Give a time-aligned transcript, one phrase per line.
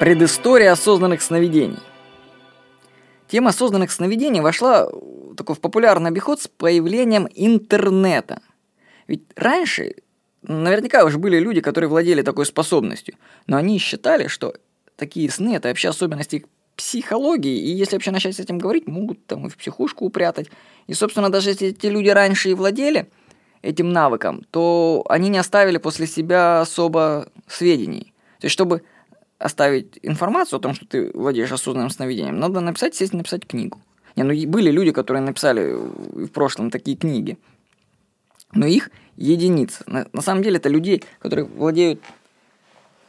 [0.00, 1.76] Предыстория осознанных сновидений.
[3.28, 4.88] Тема осознанных сновидений вошла
[5.36, 8.40] такой в популярный обиход с появлением интернета.
[9.08, 9.96] Ведь раньше
[10.40, 13.16] наверняка уже были люди, которые владели такой способностью,
[13.46, 14.54] но они считали, что
[14.96, 16.44] такие сны– это вообще особенности их
[16.76, 20.48] психологии, и если вообще начать с этим говорить, могут там и в психушку упрятать.
[20.86, 23.10] И, собственно, даже если эти люди раньше и владели
[23.60, 28.14] этим навыком, то они не оставили после себя особо сведений.
[28.40, 28.82] То есть, чтобы
[29.40, 33.80] оставить информацию о том, что ты владеешь осознанным сновидением, надо написать, сесть написать книгу.
[34.16, 37.38] Не, ну были люди, которые написали в прошлом такие книги,
[38.52, 39.82] но их единицы.
[39.86, 42.00] На, на самом деле это людей, которые владеют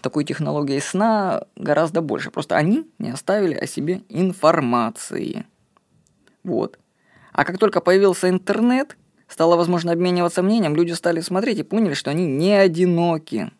[0.00, 2.30] такой технологией сна гораздо больше.
[2.30, 5.46] Просто они не оставили о себе информации.
[6.42, 6.78] Вот.
[7.32, 8.96] А как только появился интернет,
[9.28, 13.50] стало возможно обмениваться мнением, люди стали смотреть и поняли, что они не одиноки.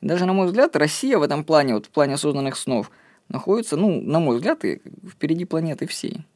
[0.00, 2.90] Даже, на мой взгляд, Россия в этом плане, вот в плане осознанных снов,
[3.28, 6.26] находится, ну, на мой взгляд, и впереди планеты всей.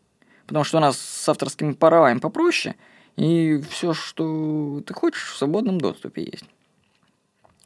[0.46, 2.76] Потому что у нас с авторскими правами попроще,
[3.16, 6.44] и все, что ты хочешь, в свободном доступе есть.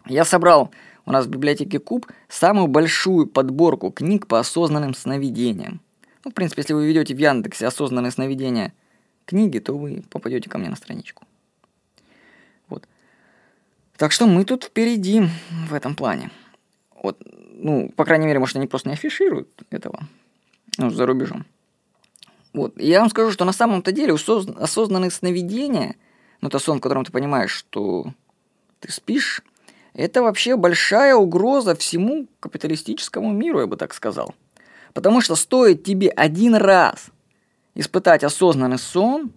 [0.07, 0.71] Я собрал
[1.05, 5.81] у нас в библиотеке Куб самую большую подборку книг по осознанным сновидениям.
[6.25, 8.73] Ну, в принципе, если вы ведете в Яндексе осознанные сновидения
[9.25, 11.25] книги, то вы попадете ко мне на страничку.
[13.99, 15.29] Так что мы тут впереди
[15.69, 16.31] в этом плане.
[17.03, 17.21] Вот,
[17.53, 20.01] ну, по крайней мере, может, они просто не афишируют этого,
[20.79, 21.45] ну, за рубежом.
[22.53, 25.97] Вот, и я вам скажу, что на самом-то деле осознанные сновидения,
[26.41, 28.13] ну, это сон, в котором ты понимаешь, что
[28.79, 29.43] ты спишь,
[29.95, 34.33] это вообще большая угроза всему капиталистическому миру, я бы так сказал.
[34.95, 37.07] Потому что стоит тебе один раз
[37.75, 39.33] испытать осознанный сон,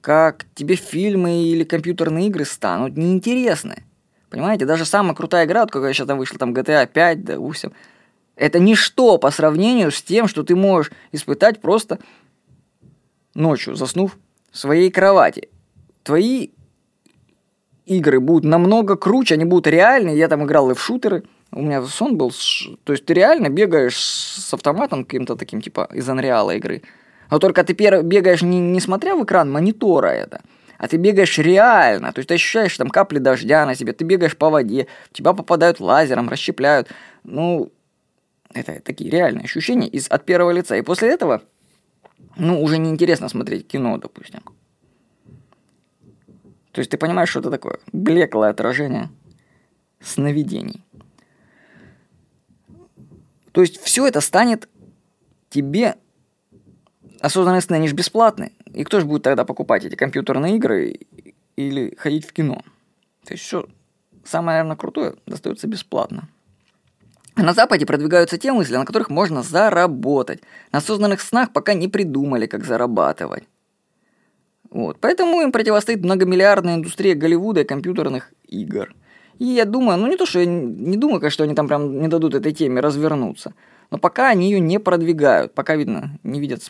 [0.00, 3.84] как тебе фильмы или компьютерные игры станут неинтересны.
[4.30, 7.70] Понимаете, даже самая крутая игра, вот какая сейчас там вышла, там GTA 5, да, 8,
[8.36, 11.98] это ничто по сравнению с тем, что ты можешь испытать просто
[13.34, 14.16] ночью, заснув
[14.50, 15.48] в своей кровати.
[16.02, 16.50] Твои
[17.86, 20.18] игры будут намного круче, они будут реальные.
[20.18, 21.24] Я там играл и в шутеры.
[21.50, 22.30] У меня сон был,
[22.84, 26.82] то есть ты реально бегаешь с автоматом каким-то таким, типа из Unreal игры.
[27.30, 30.40] Но только ты бегаешь не, не смотря в экран монитора это,
[30.78, 32.12] а ты бегаешь реально.
[32.12, 35.80] То есть ты ощущаешь там капли дождя на себе, ты бегаешь по воде, тебя попадают
[35.80, 36.88] лазером, расщепляют.
[37.24, 37.72] Ну,
[38.54, 40.76] это такие реальные ощущения из, от первого лица.
[40.76, 41.42] И после этого,
[42.36, 44.40] ну, уже неинтересно смотреть кино, допустим.
[46.72, 47.78] То есть ты понимаешь, что это такое?
[47.92, 49.10] Блеклое отражение
[50.00, 50.84] сновидений.
[53.52, 54.68] То есть все это станет
[55.50, 55.96] тебе
[57.20, 58.52] осознанные сны, они же бесплатные.
[58.72, 60.98] И кто же будет тогда покупать эти компьютерные игры
[61.56, 62.62] или ходить в кино?
[63.24, 63.66] То есть все
[64.24, 66.28] самое, наверное, крутое достается бесплатно.
[67.36, 70.40] На Западе продвигаются те мысли, на которых можно заработать.
[70.72, 73.44] На осознанных снах пока не придумали, как зарабатывать.
[74.70, 74.98] Вот.
[75.00, 78.92] Поэтому им противостоит многомиллиардная индустрия Голливуда и компьютерных игр.
[79.38, 82.00] И я думаю, ну не то, что я не думаю, конечно, что они там прям
[82.00, 83.54] не дадут этой теме развернуться,
[83.90, 86.64] но пока они ее не продвигают, пока, видно, не видят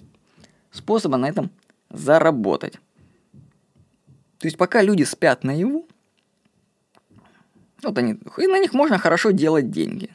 [0.78, 1.50] способа на этом
[1.90, 2.74] заработать.
[4.38, 5.86] То есть пока люди спят наяву,
[7.82, 10.10] вот они, и на них можно хорошо делать деньги.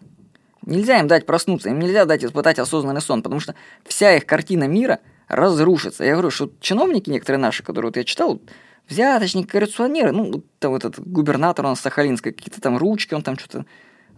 [0.66, 3.54] Нельзя им дать проснуться, им нельзя дать испытать осознанный сон, потому что
[3.86, 6.06] вся их картина мира разрушится.
[6.06, 8.42] Я говорю, что чиновники некоторые наши, которые вот я читал,
[8.88, 13.38] взяточники, коррупционеры, ну, там вот этот губернатор у нас Сахалинской, какие-то там ручки, он там
[13.38, 13.66] что-то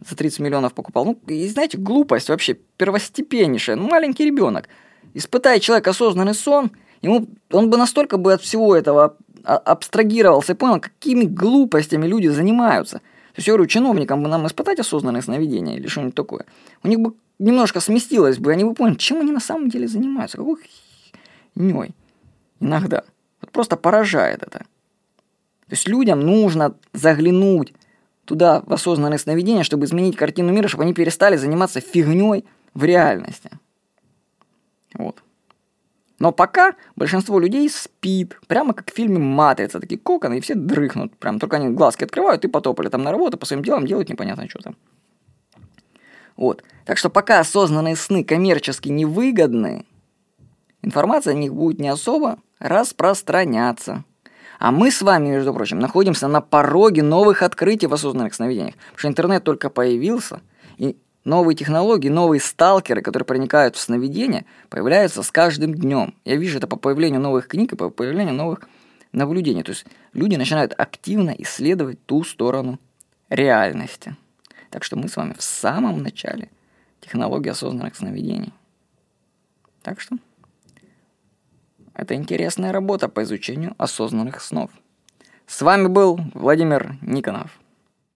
[0.07, 1.05] за 30 миллионов покупал.
[1.05, 3.75] Ну, и знаете, глупость вообще первостепеннейшая.
[3.75, 4.69] Ну, маленький ребенок–
[5.15, 6.71] Испытай человек осознанный сон,
[7.01, 12.97] ему, он бы настолько бы от всего этого абстрагировался и понял, какими глупостями люди занимаются.
[12.97, 16.45] То есть я говорю, чиновникам бы нам испытать осознанное сновидение или что-нибудь такое.
[16.83, 20.37] У них бы немножко сместилось бы, они бы поняли, чем они на самом деле занимаются,
[20.37, 20.57] какой
[21.53, 21.91] хнёй.
[22.59, 23.03] Иногда.
[23.39, 24.59] Вот просто поражает это.
[24.59, 27.73] То есть людям нужно заглянуть
[28.25, 33.49] туда в осознанное сновидение, чтобы изменить картину мира, чтобы они перестали заниматься фигней в реальности.
[34.95, 35.23] Вот.
[36.19, 41.15] Но пока большинство людей спит, прямо как в фильме «Матрица», такие коконы, и все дрыхнут.
[41.17, 44.47] Прям только они глазки открывают и потопали там на работу, по своим делам делают непонятно
[44.47, 44.75] что там.
[46.37, 46.63] Вот.
[46.85, 49.85] Так что пока осознанные сны коммерчески невыгодны,
[50.81, 54.05] информация о них будет не особо распространяться.
[54.57, 58.75] А мы с вами, между прочим, находимся на пороге новых открытий в осознанных сновидениях.
[58.75, 60.41] Потому что интернет только появился,
[61.25, 66.13] Новые технологии, новые сталкеры, которые проникают в сновидения, появляются с каждым днем.
[66.23, 68.69] Я вижу это по появлению новых книг и по появлению новых
[69.11, 69.63] наблюдений.
[69.63, 72.79] То есть люди начинают активно исследовать ту сторону
[73.29, 74.15] реальности.
[74.69, 76.51] Так что мы с вами в самом начале
[77.01, 78.53] технологии осознанных сновидений.
[79.81, 80.17] Так что
[81.95, 84.69] это интересная работа по изучению осознанных снов.
[85.47, 87.59] С вами был Владимир Никонов.